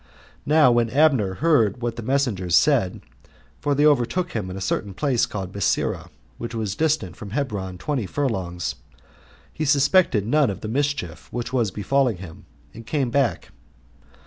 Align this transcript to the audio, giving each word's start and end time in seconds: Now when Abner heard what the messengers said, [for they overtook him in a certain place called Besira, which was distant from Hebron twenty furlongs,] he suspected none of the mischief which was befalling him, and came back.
Now 0.47 0.71
when 0.71 0.89
Abner 0.89 1.35
heard 1.35 1.83
what 1.83 1.95
the 1.95 2.01
messengers 2.01 2.55
said, 2.55 3.01
[for 3.59 3.75
they 3.75 3.85
overtook 3.85 4.31
him 4.31 4.49
in 4.49 4.57
a 4.57 4.59
certain 4.59 4.95
place 4.95 5.27
called 5.27 5.51
Besira, 5.53 6.09
which 6.39 6.55
was 6.55 6.73
distant 6.75 7.15
from 7.15 7.29
Hebron 7.29 7.77
twenty 7.77 8.07
furlongs,] 8.07 8.73
he 9.53 9.63
suspected 9.63 10.25
none 10.25 10.49
of 10.49 10.61
the 10.61 10.67
mischief 10.67 11.31
which 11.31 11.53
was 11.53 11.69
befalling 11.69 12.17
him, 12.17 12.45
and 12.73 12.87
came 12.87 13.11
back. 13.11 13.49